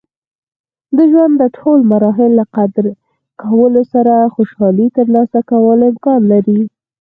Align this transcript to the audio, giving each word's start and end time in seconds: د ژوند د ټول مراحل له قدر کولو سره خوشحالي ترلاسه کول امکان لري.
د 0.97 0.99
ژوند 1.11 1.33
د 1.37 1.43
ټول 1.57 1.79
مراحل 1.91 2.31
له 2.39 2.45
قدر 2.55 2.85
کولو 3.41 3.81
سره 3.93 4.15
خوشحالي 4.35 4.87
ترلاسه 4.97 5.39
کول 5.51 5.79
امکان 5.91 6.21
لري. 6.33 6.61